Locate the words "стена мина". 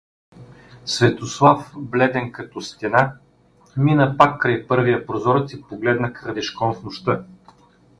2.61-4.17